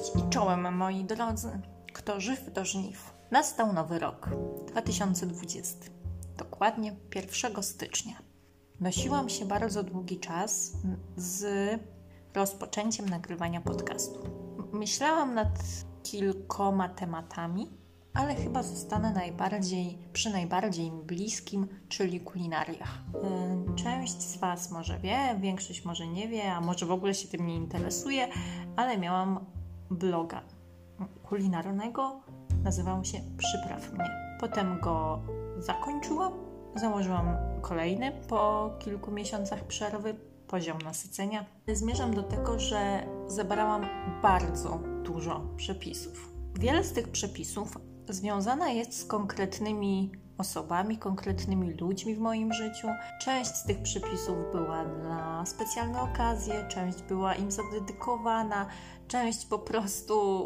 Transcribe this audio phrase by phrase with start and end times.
[0.00, 1.60] Cześć i czołem moi drodzy.
[1.92, 3.14] Kto żyw do żniw.
[3.30, 4.28] Nastał nowy rok
[4.68, 5.76] 2020.
[6.36, 8.14] Dokładnie 1 stycznia.
[8.80, 10.72] Nosiłam się bardzo długi czas
[11.16, 11.44] z
[12.34, 14.20] rozpoczęciem nagrywania podcastu.
[14.72, 15.58] Myślałam nad
[16.02, 17.70] kilkoma tematami,
[18.14, 23.02] ale chyba zostanę najbardziej przy najbardziej bliskim, czyli kulinariach.
[23.70, 27.28] Y, część z Was może wie, większość może nie wie, a może w ogóle się
[27.28, 28.28] tym nie interesuje,
[28.76, 29.59] ale miałam
[29.90, 30.42] bloga
[31.22, 32.20] kulinarnego,
[32.64, 34.36] nazywał się Przypraw mnie.
[34.40, 35.22] Potem go
[35.58, 36.32] zakończyłam,
[36.76, 40.14] założyłam kolejny po kilku miesiącach przerwy,
[40.48, 41.44] poziom nasycenia.
[41.72, 43.86] Zmierzam do tego, że zebrałam
[44.22, 46.32] bardzo dużo przepisów.
[46.58, 47.78] Wiele z tych przepisów
[48.08, 52.88] związana jest z konkretnymi osobami, konkretnymi ludźmi w moim życiu.
[53.20, 58.66] Część z tych przepisów była na specjalne okazje, część była im zadedykowana,
[59.08, 60.44] część po prostu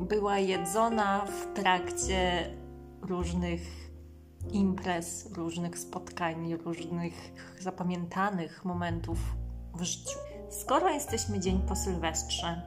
[0.00, 2.50] była jedzona w trakcie
[3.02, 3.60] różnych
[4.52, 7.14] imprez, różnych spotkań, różnych
[7.60, 9.18] zapamiętanych momentów
[9.74, 10.18] w życiu.
[10.50, 12.62] Skoro jesteśmy dzień po Sylwestrze,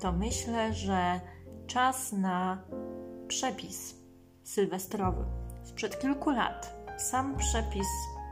[0.00, 1.20] to myślę, że
[1.66, 2.62] czas na
[3.28, 3.94] przepis
[4.42, 5.24] sylwestrowy
[5.62, 6.76] sprzed kilku lat.
[6.98, 7.86] Sam przepis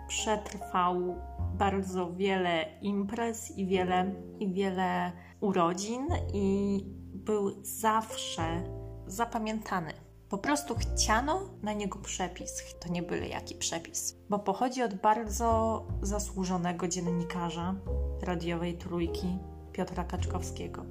[0.09, 1.17] przetrwał
[1.55, 6.81] bardzo wiele imprez i wiele, i wiele urodzin i
[7.15, 8.63] był zawsze
[9.07, 9.93] zapamiętany.
[10.29, 12.63] Po prostu chciano na niego przepis.
[12.81, 17.75] To nie byle jaki przepis, bo pochodzi od bardzo zasłużonego dziennikarza
[18.23, 19.39] radiowej trójki
[19.73, 20.85] Piotra Kaczkowskiego.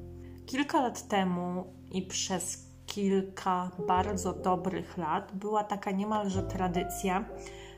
[0.45, 7.25] Kilka lat temu i przez kilka bardzo dobrych lat była taka niemalże tradycja,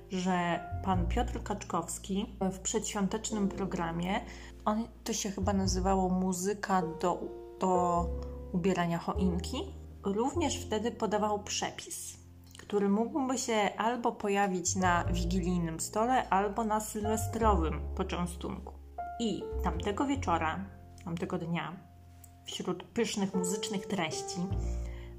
[0.10, 4.22] że pan Piotr Kaczkowski w przedświątecznym programie,
[4.66, 7.22] on, to się chyba nazywało Muzyka do,
[7.60, 8.06] do
[8.54, 9.58] ubierania choinki,
[10.04, 12.18] również wtedy podawał przepis,
[12.60, 18.74] który mógłby się albo pojawić na wigilijnym stole, albo na sylwestrowym poczęstunku.
[19.20, 20.66] I tamtego wieczora,
[21.06, 21.78] tamtego dnia,
[22.46, 24.40] wśród pysznych muzycznych treści,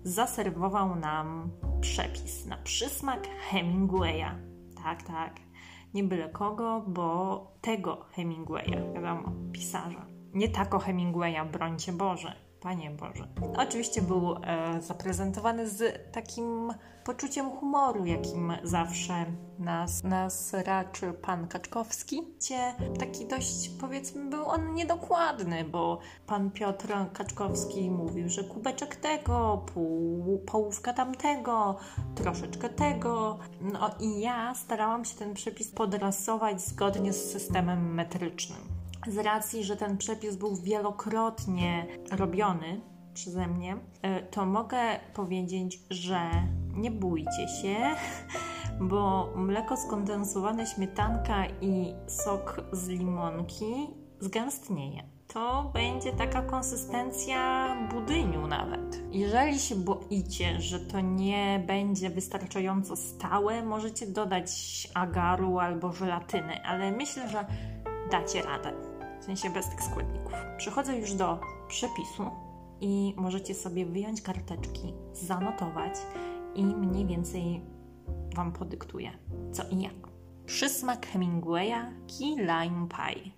[0.05, 1.51] zaserwował nam
[1.81, 4.31] przepis na przysmak Hemingwaya.
[4.83, 5.41] Tak, tak.
[5.95, 10.07] Nie byle kogo, bo tego Hemingwaya, wiadomo, pisarza.
[10.35, 12.33] Nie tako Hemingwaya, brońcie Boże.
[12.65, 13.29] Panie Boże.
[13.57, 19.27] Oczywiście był e, zaprezentowany z takim poczuciem humoru, jakim zawsze
[19.59, 22.23] nas, nas raczy pan Kaczkowski.
[22.39, 29.65] Gdzie taki dość, powiedzmy, był on niedokładny, bo pan Piotr Kaczkowski mówił, że kubeczek tego,
[29.75, 31.77] pół, połówka tamtego,
[32.15, 33.39] troszeczkę tego.
[33.61, 38.74] No i ja starałam się ten przepis podrasować zgodnie z systemem metrycznym
[39.09, 42.81] z racji, że ten przepis był wielokrotnie robiony
[43.15, 46.31] przeze mnie, e, to mogę powiedzieć, że
[46.75, 47.77] nie bójcie się,
[48.91, 55.03] bo mleko skondensowane, śmietanka i sok z limonki zgęstnieje.
[55.33, 59.03] To będzie taka konsystencja budyniu nawet.
[59.11, 64.51] Jeżeli się boicie, że to nie będzie wystarczająco stałe, możecie dodać
[64.95, 67.47] agaru albo żelatyny, ale myślę, że
[68.11, 68.94] dacie radę
[69.25, 70.33] w sensie bez tych składników.
[70.57, 72.31] Przechodzę już do przepisu
[72.81, 75.93] i możecie sobie wyjąć karteczki, zanotować
[76.55, 77.63] i mniej więcej
[78.37, 79.11] Wam podyktuję
[79.53, 79.95] co i jak.
[80.47, 83.31] Przysmak Hemingwaya Key Lime Pie.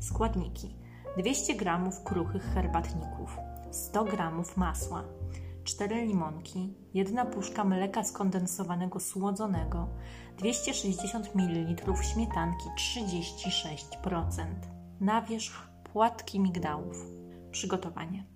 [0.00, 0.76] Składniki
[1.18, 3.36] 200 g kruchych herbatników,
[3.70, 4.16] 100 g
[4.56, 5.04] masła,
[5.64, 9.88] 4 limonki, 1 puszka mleka skondensowanego słodzonego,
[10.38, 14.75] 260 ml śmietanki 36%.
[15.00, 17.06] Na wierzch płatki migdałów.
[17.50, 18.26] Przygotowanie.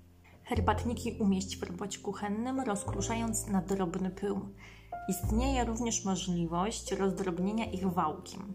[0.44, 4.40] Herbatniki umieść w robocie kuchennym, rozkruszając na drobny pył.
[5.08, 8.54] Istnieje również możliwość rozdrobnienia ich wałkiem.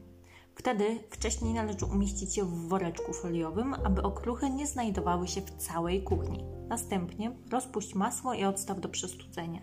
[0.56, 6.04] Wtedy wcześniej należy umieścić je w woreczku foliowym, aby okruchy nie znajdowały się w całej
[6.04, 6.44] kuchni.
[6.68, 9.62] Następnie rozpuść masło i odstaw do przestudzenia.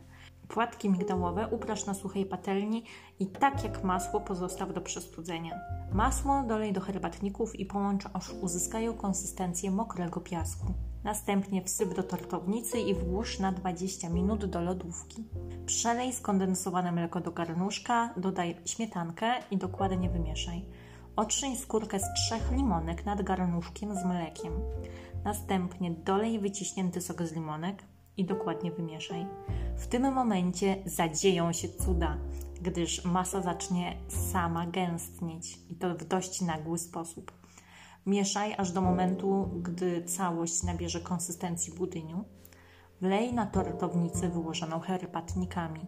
[0.52, 2.84] Płatki migdałowe uprasz na suchej patelni
[3.18, 5.60] i tak jak masło pozostaw do przestudzenia.
[5.92, 10.66] Masło dolej do herbatników i połącz aż uzyskają konsystencję mokrego piasku.
[11.04, 15.24] Następnie wsyp do tortownicy i włóż na 20 minut do lodówki.
[15.66, 20.64] Przelej skondensowane mleko do garnuszka, dodaj śmietankę i dokładnie wymieszaj.
[21.16, 24.52] Otrzyj skórkę z trzech limonek nad garnuszkiem z mlekiem.
[25.24, 27.84] Następnie dolej wyciśnięty sok z limonek,
[28.16, 29.26] i dokładnie wymieszaj.
[29.76, 32.18] W tym momencie zadzieją się cuda,
[32.62, 37.32] gdyż masa zacznie sama gęstnieć i to w dość nagły sposób.
[38.06, 42.24] Mieszaj aż do momentu, gdy całość nabierze konsystencji budyniu.
[43.00, 45.86] Wlej na tortownicę wyłożoną herbatnikami.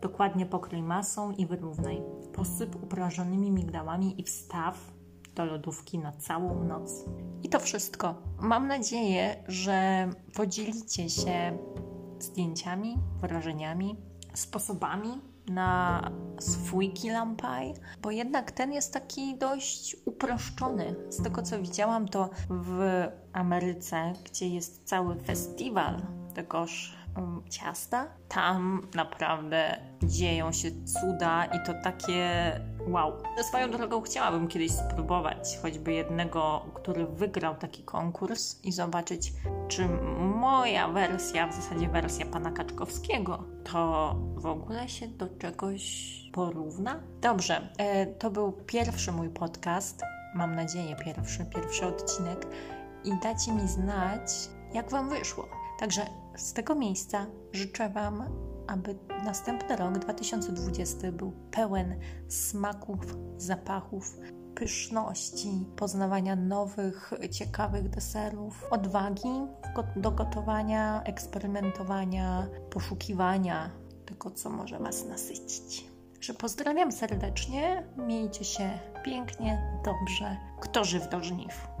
[0.00, 2.02] Dokładnie pokryj masą i wyrównaj.
[2.32, 4.92] Posyp uprażonymi migdałami i wstaw
[5.34, 7.04] do lodówki na całą noc.
[7.42, 8.14] I to wszystko.
[8.40, 11.58] Mam nadzieję, że podzielicie się
[12.18, 13.96] zdjęciami, wrażeniami,
[14.34, 16.10] sposobami na
[16.40, 20.96] swój kilampaj, bo jednak ten jest taki dość uproszczony.
[21.08, 22.80] Z tego co widziałam, to w
[23.32, 26.02] Ameryce, gdzie jest cały festiwal
[26.34, 27.03] tegoż
[27.50, 32.30] ciasta, tam naprawdę dzieją się cuda i to takie
[32.86, 33.12] wow.
[33.42, 39.32] Swoją drogą chciałabym kiedyś spróbować choćby jednego, który wygrał taki konkurs i zobaczyć,
[39.68, 39.88] czy
[40.40, 47.00] moja wersja, w zasadzie wersja pana Kaczkowskiego, to w ogóle się do czegoś porówna?
[47.20, 50.02] Dobrze, e, to był pierwszy mój podcast.
[50.34, 52.46] Mam nadzieję, pierwszy, pierwszy odcinek.
[53.04, 54.30] I dajcie mi znać,
[54.72, 55.48] jak Wam wyszło.
[55.78, 58.24] Także z tego miejsca życzę Wam,
[58.66, 62.98] aby następny rok 2020 był pełen smaków,
[63.36, 64.16] zapachów,
[64.54, 69.46] pyszności, poznawania nowych, ciekawych deserów, odwagi
[69.96, 73.70] do gotowania, eksperymentowania, poszukiwania
[74.06, 75.86] tego, co może Was nasycić.
[76.12, 78.70] Także pozdrawiam serdecznie, miejcie się
[79.04, 80.36] pięknie, dobrze.
[80.60, 81.73] Kto żyw do żniw.